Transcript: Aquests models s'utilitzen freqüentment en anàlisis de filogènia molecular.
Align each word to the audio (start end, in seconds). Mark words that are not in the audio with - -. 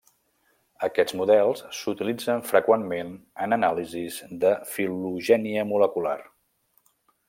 Aquests 0.87 1.15
models 1.19 1.61
s'utilitzen 1.81 2.41
freqüentment 2.53 3.13
en 3.47 3.55
anàlisis 3.61 4.21
de 4.47 4.57
filogènia 4.75 5.71
molecular. 5.75 6.21